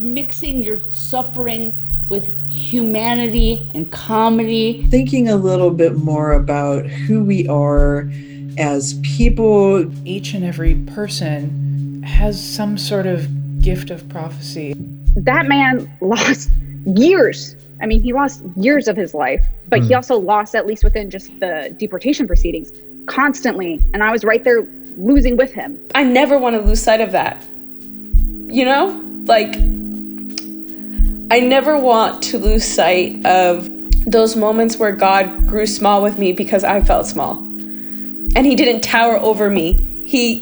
[0.00, 1.74] mixing your suffering
[2.08, 4.86] with humanity and comedy.
[4.88, 8.10] Thinking a little bit more about who we are
[8.56, 9.90] as people.
[10.06, 14.74] Each and every person has some sort of gift of prophecy.
[15.16, 16.50] That man lost
[16.86, 17.56] years.
[17.80, 19.82] I mean, he lost years of his life, but mm.
[19.84, 19.96] he hmm.
[19.96, 22.72] also lost, at least within just the deportation proceedings,
[23.06, 23.80] constantly.
[23.94, 24.62] And I was right there
[24.96, 25.78] losing with him.
[25.94, 27.40] I never want to lose sight of that.
[28.48, 29.04] You know?
[29.26, 29.54] Like,
[31.30, 33.68] I never want to lose sight of
[34.10, 37.36] those moments where God grew small with me because I felt small.
[38.34, 39.74] And he didn't tower over me.
[40.06, 40.38] He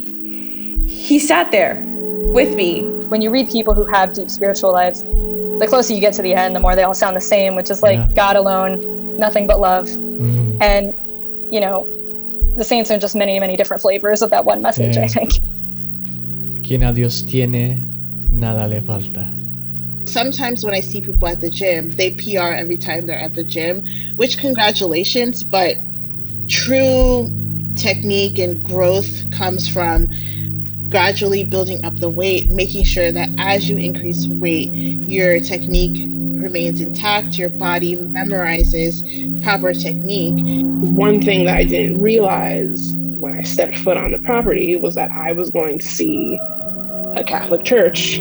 [0.87, 2.83] he sat there with me.
[3.09, 6.33] When you read people who have deep spiritual lives, the closer you get to the
[6.33, 8.15] end, the more they all sound the same, which is like yeah.
[8.15, 9.87] God alone, nothing but love.
[9.87, 10.61] Mm-hmm.
[10.61, 10.93] And
[11.51, 11.85] you know,
[12.55, 15.03] the saints are just many, many different flavors of that one message, yeah.
[15.03, 15.33] I think.
[16.65, 17.89] Quien a Dios tiene,
[18.31, 19.27] nada le falta.
[20.07, 23.43] Sometimes when I see people at the gym, they PR every time they're at the
[23.43, 25.75] gym, which congratulations, but
[26.47, 27.29] true
[27.75, 30.09] technique and growth comes from
[30.89, 36.09] gradually building up the weight, making sure that as you increase weight, your technique
[36.41, 40.39] remains intact, your body memorizes proper technique.
[40.95, 45.11] One thing that I didn't realize when I stepped foot on the property was that
[45.11, 46.39] I was going to see
[47.15, 48.19] a Catholic church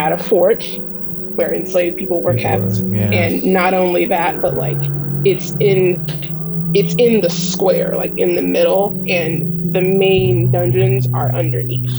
[0.00, 0.64] at a fort
[1.36, 2.76] where enslaved people were kept.
[2.76, 3.10] Yeah.
[3.10, 4.78] And not only that, but like
[5.24, 6.02] it's in
[6.74, 11.92] it's in the square, like in the middle, and the main dungeons are underneath.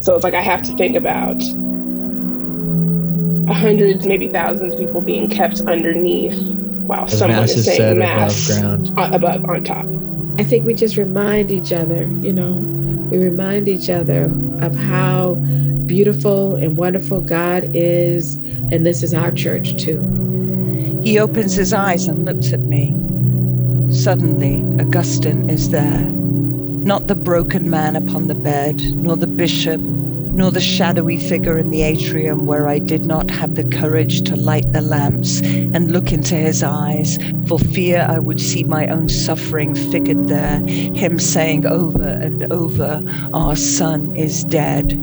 [0.00, 1.40] So it's like I have to think about
[3.52, 6.38] hundreds, maybe thousands of people being kept underneath
[6.86, 8.98] while the someone is saying mass above, ground.
[8.98, 9.86] On, above on top.
[10.38, 12.52] I think we just remind each other, you know,
[13.10, 14.24] we remind each other
[14.60, 15.34] of how
[15.86, 18.36] beautiful and wonderful God is,
[18.70, 20.00] and this is our church too.
[21.02, 22.94] He opens his eyes and looks at me.
[23.90, 26.04] Suddenly, Augustine is there.
[26.04, 31.70] Not the broken man upon the bed, nor the bishop, nor the shadowy figure in
[31.70, 36.10] the atrium where I did not have the courage to light the lamps and look
[36.10, 41.66] into his eyes, for fear I would see my own suffering figured there, him saying
[41.66, 43.02] over and over,
[43.34, 44.98] Our son is dead.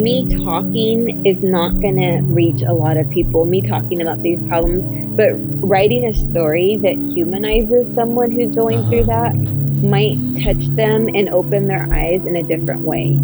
[0.00, 4.38] Me talking is not going to reach a lot of people, me talking about these
[4.48, 8.90] problems, but writing a story that humanizes someone who's going uh-huh.
[8.90, 9.34] through that
[9.82, 13.20] might touch them and open their eyes in a different way.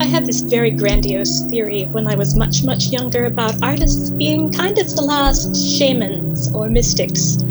[0.00, 4.52] I had this very grandiose theory when I was much, much younger about artists being
[4.52, 7.42] kind of the last shamans or mystics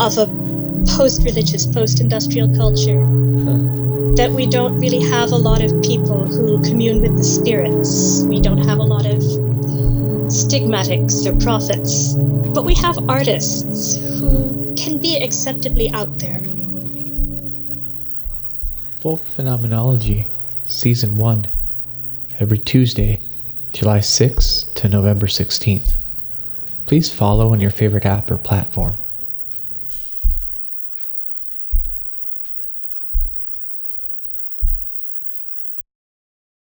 [0.00, 0.26] of a
[0.96, 3.04] post religious, post industrial culture.
[3.44, 3.89] Huh.
[4.16, 8.22] That we don't really have a lot of people who commune with the spirits.
[8.24, 9.22] We don't have a lot of
[10.30, 12.14] stigmatics or prophets.
[12.52, 16.40] But we have artists who can be acceptably out there.
[19.00, 20.26] Folk Phenomenology
[20.66, 21.48] Season 1,
[22.38, 23.20] every Tuesday,
[23.72, 25.94] July 6th to November 16th.
[26.86, 28.96] Please follow on your favorite app or platform.